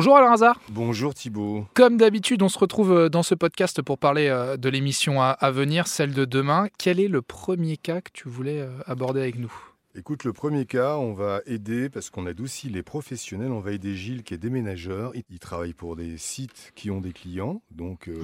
Bonjour 0.00 0.16
Alain 0.16 0.32
Hazard. 0.32 0.58
Bonjour 0.70 1.12
Thibault. 1.12 1.66
Comme 1.74 1.98
d'habitude, 1.98 2.40
on 2.42 2.48
se 2.48 2.58
retrouve 2.58 2.90
euh, 2.90 3.08
dans 3.10 3.22
ce 3.22 3.34
podcast 3.34 3.82
pour 3.82 3.98
parler 3.98 4.28
euh, 4.28 4.56
de 4.56 4.70
l'émission 4.70 5.20
à 5.20 5.50
venir, 5.50 5.86
celle 5.86 6.14
de 6.14 6.24
demain. 6.24 6.68
Quel 6.78 6.98
est 6.98 7.06
le 7.06 7.20
premier 7.20 7.76
cas 7.76 8.00
que 8.00 8.08
tu 8.10 8.26
voulais 8.26 8.60
euh, 8.60 8.70
aborder 8.86 9.20
avec 9.20 9.38
nous? 9.38 9.52
Écoute, 9.96 10.22
le 10.22 10.32
premier 10.32 10.66
cas, 10.66 10.96
on 10.98 11.14
va 11.14 11.40
aider, 11.46 11.90
parce 11.90 12.10
qu'on 12.10 12.24
adoucit 12.24 12.68
les 12.68 12.84
professionnels, 12.84 13.50
on 13.50 13.58
va 13.58 13.72
aider 13.72 13.96
Gilles 13.96 14.22
qui 14.22 14.34
est 14.34 14.38
déménageur. 14.38 15.10
Il 15.28 15.40
travaille 15.40 15.74
pour 15.74 15.96
des 15.96 16.16
sites 16.16 16.70
qui 16.76 16.92
ont 16.92 17.00
des 17.00 17.12
clients, 17.12 17.60
donc 17.72 18.06
euh, 18.06 18.14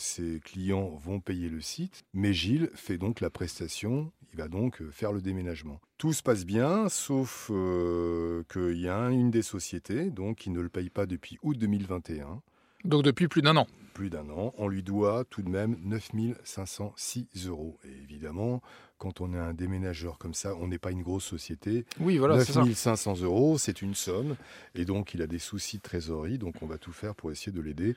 ces 0.00 0.40
clients 0.40 0.98
vont 1.02 1.20
payer 1.20 1.48
le 1.48 1.60
site. 1.60 2.02
Mais 2.14 2.32
Gilles 2.32 2.70
fait 2.74 2.98
donc 2.98 3.20
la 3.20 3.30
prestation, 3.30 4.10
il 4.32 4.38
va 4.38 4.48
donc 4.48 4.80
euh, 4.80 4.90
faire 4.90 5.12
le 5.12 5.20
déménagement. 5.20 5.80
Tout 5.98 6.12
se 6.12 6.22
passe 6.22 6.44
bien, 6.44 6.88
sauf 6.88 7.50
euh, 7.50 8.42
qu'il 8.52 8.80
y 8.80 8.88
a 8.88 9.10
une 9.10 9.30
des 9.30 9.42
sociétés 9.42 10.10
donc, 10.10 10.38
qui 10.38 10.50
ne 10.50 10.60
le 10.60 10.68
paye 10.68 10.90
pas 10.90 11.06
depuis 11.06 11.38
août 11.42 11.56
2021. 11.58 12.42
Donc 12.84 13.02
depuis 13.02 13.28
plus 13.28 13.42
d'un 13.42 13.56
an 13.56 13.66
Plus 13.92 14.08
d'un 14.08 14.28
an. 14.30 14.54
On 14.56 14.66
lui 14.66 14.82
doit 14.82 15.24
tout 15.24 15.42
de 15.42 15.50
même 15.50 15.76
9506 15.84 17.46
euros. 17.46 17.78
Et 17.84 18.02
évidemment, 18.02 18.62
quand 18.96 19.20
on 19.20 19.34
est 19.34 19.38
un 19.38 19.52
déménageur 19.52 20.18
comme 20.18 20.34
ça, 20.34 20.54
on 20.56 20.68
n'est 20.68 20.78
pas 20.78 20.90
une 20.90 21.02
grosse 21.02 21.24
société. 21.24 21.84
Oui, 22.00 22.16
voilà, 22.16 22.36
9500 22.36 23.20
euros, 23.20 23.58
c'est 23.58 23.82
une 23.82 23.94
somme. 23.94 24.36
Et 24.74 24.86
donc, 24.86 25.12
il 25.12 25.20
a 25.20 25.26
des 25.26 25.38
soucis 25.38 25.76
de 25.76 25.82
trésorerie. 25.82 26.38
Donc, 26.38 26.62
on 26.62 26.66
va 26.66 26.78
tout 26.78 26.92
faire 26.92 27.14
pour 27.14 27.30
essayer 27.30 27.52
de 27.52 27.60
l'aider 27.60 27.96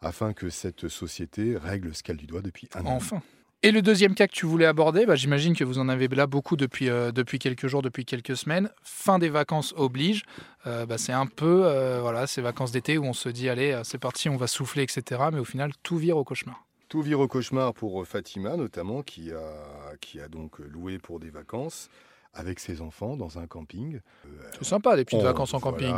afin 0.00 0.32
que 0.32 0.50
cette 0.50 0.88
société 0.88 1.56
règle 1.56 1.94
ce 1.94 2.02
qu'elle 2.02 2.16
lui 2.16 2.26
doit 2.26 2.42
depuis 2.42 2.68
un 2.74 2.86
an. 2.86 2.96
Enfin. 2.96 3.22
Et 3.64 3.72
le 3.72 3.82
deuxième 3.82 4.14
cas 4.14 4.28
que 4.28 4.32
tu 4.32 4.46
voulais 4.46 4.66
aborder, 4.66 5.04
bah, 5.04 5.16
j'imagine 5.16 5.56
que 5.56 5.64
vous 5.64 5.80
en 5.80 5.88
avez 5.88 6.06
là 6.06 6.28
beaucoup 6.28 6.56
depuis, 6.56 6.88
euh, 6.88 7.10
depuis 7.10 7.40
quelques 7.40 7.66
jours, 7.66 7.82
depuis 7.82 8.04
quelques 8.04 8.36
semaines. 8.36 8.70
Fin 8.84 9.18
des 9.18 9.30
vacances 9.30 9.74
oblige. 9.76 10.22
Euh, 10.68 10.86
bah, 10.86 10.96
c'est 10.96 11.12
un 11.12 11.26
peu 11.26 11.62
euh, 11.64 11.98
voilà, 12.00 12.28
ces 12.28 12.40
vacances 12.40 12.70
d'été 12.70 12.98
où 12.98 13.04
on 13.04 13.12
se 13.12 13.28
dit 13.28 13.48
allez, 13.48 13.80
c'est 13.82 13.98
parti, 13.98 14.28
on 14.28 14.36
va 14.36 14.46
souffler, 14.46 14.84
etc. 14.84 15.22
Mais 15.32 15.40
au 15.40 15.44
final, 15.44 15.72
tout 15.82 15.96
vire 15.96 16.16
au 16.16 16.22
cauchemar. 16.22 16.64
Tout 16.88 17.02
vire 17.02 17.18
au 17.18 17.26
cauchemar 17.26 17.74
pour 17.74 18.06
Fatima 18.06 18.56
notamment, 18.56 19.02
qui 19.02 19.32
a, 19.32 19.96
qui 20.00 20.20
a 20.20 20.28
donc 20.28 20.60
loué 20.60 20.98
pour 20.98 21.18
des 21.18 21.30
vacances 21.30 21.90
avec 22.34 22.60
ses 22.60 22.80
enfants 22.80 23.16
dans 23.16 23.38
un 23.38 23.46
camping. 23.46 24.00
C'est 24.52 24.64
sympa, 24.64 24.96
des 24.96 25.04
petites 25.04 25.22
vacances 25.22 25.54
en 25.54 25.60
camping. 25.60 25.92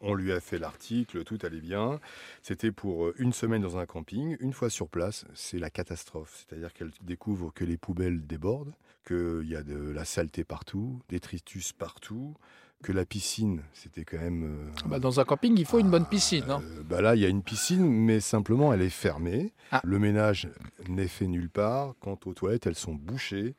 On, 0.00 0.14
lui 0.14 0.32
a 0.32 0.40
fait 0.40 0.58
l'article, 0.58 1.24
tout 1.24 1.38
allait 1.42 1.60
bien. 1.60 2.00
C'était 2.42 2.72
pour 2.72 3.06
euh, 3.06 3.14
une 3.18 3.32
semaine 3.32 3.62
dans 3.62 3.76
un 3.76 3.86
camping. 3.86 4.36
Une 4.40 4.52
fois 4.52 4.70
sur 4.70 4.88
place, 4.88 5.24
c'est 5.34 5.58
la 5.58 5.70
catastrophe. 5.70 6.44
C'est-à-dire 6.46 6.72
qu'elle 6.72 6.90
découvre 7.02 7.52
que 7.52 7.64
les 7.64 7.76
poubelles 7.76 8.26
débordent, 8.26 8.74
qu'il 9.06 9.46
y 9.48 9.56
a 9.56 9.62
de 9.62 9.90
la 9.90 10.04
saleté 10.04 10.44
partout, 10.44 11.00
des 11.08 11.20
tristus 11.20 11.72
partout, 11.72 12.34
que 12.82 12.92
la 12.92 13.04
piscine, 13.04 13.62
c'était 13.74 14.04
quand 14.04 14.18
même... 14.18 14.44
Euh, 14.44 14.88
bah 14.88 14.98
dans 14.98 15.20
un 15.20 15.24
camping, 15.24 15.54
il 15.58 15.66
faut 15.66 15.78
une 15.78 15.90
bonne 15.90 16.06
piscine. 16.06 16.44
Hein. 16.48 16.62
Euh, 16.62 16.82
bah 16.82 17.02
là, 17.02 17.14
il 17.14 17.20
y 17.20 17.26
a 17.26 17.28
une 17.28 17.42
piscine, 17.42 17.86
mais 17.86 18.20
simplement, 18.20 18.72
elle 18.72 18.82
est 18.82 18.88
fermée. 18.88 19.52
Ah. 19.70 19.80
Le 19.84 19.98
ménage 19.98 20.48
n'est 20.88 21.08
fait 21.08 21.26
nulle 21.26 21.50
part. 21.50 21.94
Quant 22.00 22.18
aux 22.24 22.32
toilettes, 22.32 22.66
elles 22.66 22.76
sont 22.76 22.94
bouchées. 22.94 23.54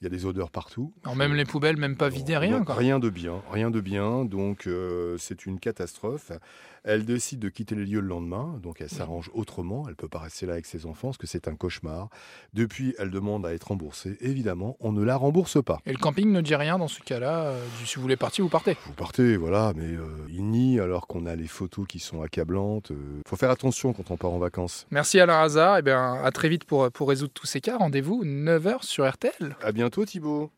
Il 0.00 0.04
y 0.04 0.06
a 0.06 0.10
des 0.10 0.26
odeurs 0.26 0.50
partout. 0.50 0.92
même 1.16 1.34
les 1.34 1.44
poubelles, 1.44 1.76
même 1.76 1.96
pas 1.96 2.08
vidées, 2.08 2.36
rien. 2.36 2.64
Rien 2.68 2.98
de 3.00 3.10
bien, 3.10 3.42
rien 3.50 3.70
de 3.70 3.80
bien. 3.80 4.24
Donc 4.24 4.66
euh, 4.66 5.16
c'est 5.18 5.44
une 5.46 5.58
catastrophe. 5.58 6.30
Elle 6.84 7.04
décide 7.04 7.40
de 7.40 7.48
quitter 7.48 7.74
les 7.74 7.84
lieux 7.84 8.00
le 8.00 8.06
lendemain, 8.06 8.58
donc 8.62 8.80
elle 8.80 8.88
s'arrange 8.88 9.30
autrement. 9.34 9.86
Elle 9.88 9.96
peut 9.96 10.08
pas 10.08 10.20
rester 10.20 10.46
là 10.46 10.54
avec 10.54 10.66
ses 10.66 10.86
enfants, 10.86 11.08
parce 11.08 11.18
que 11.18 11.26
c'est 11.26 11.48
un 11.48 11.54
cauchemar. 11.54 12.08
Depuis, 12.54 12.94
elle 12.98 13.10
demande 13.10 13.44
à 13.44 13.52
être 13.52 13.64
remboursée. 13.64 14.16
Évidemment, 14.20 14.76
on 14.80 14.92
ne 14.92 15.02
la 15.02 15.16
rembourse 15.16 15.62
pas. 15.62 15.80
Et 15.84 15.92
le 15.92 15.98
camping 15.98 16.30
ne 16.30 16.40
dit 16.40 16.54
rien 16.54 16.78
dans 16.78 16.88
ce 16.88 17.00
cas-là. 17.00 17.46
Euh, 17.46 17.64
si 17.84 17.96
vous 17.96 18.02
voulez 18.02 18.16
partir, 18.16 18.44
vous 18.44 18.50
partez. 18.50 18.76
Vous 18.86 18.92
partez, 18.92 19.36
voilà. 19.36 19.72
Mais 19.76 19.92
euh, 19.92 20.06
il 20.28 20.44
nie 20.46 20.78
alors 20.78 21.08
qu'on 21.08 21.26
a 21.26 21.34
les 21.34 21.48
photos 21.48 21.86
qui 21.86 21.98
sont 21.98 22.22
accablantes. 22.22 22.90
Il 22.90 23.28
faut 23.28 23.36
faire 23.36 23.50
attention 23.50 23.92
quand 23.92 24.10
on 24.10 24.16
part 24.16 24.30
en 24.30 24.38
vacances. 24.38 24.86
Merci 24.90 25.18
Alain 25.20 25.40
Hazard. 25.42 25.76
Et 25.76 25.80
eh 25.80 25.82
bien, 25.82 26.14
à 26.22 26.30
très 26.30 26.48
vite 26.48 26.64
pour, 26.64 26.90
pour 26.92 27.08
résoudre 27.08 27.32
tous 27.34 27.46
ces 27.46 27.60
cas. 27.60 27.76
Rendez-vous 27.76 28.24
9h 28.24 28.82
sur 28.82 29.08
RTL. 29.08 29.56
À 29.62 29.72
bientôt 29.88 30.04
Thibault. 30.04 30.50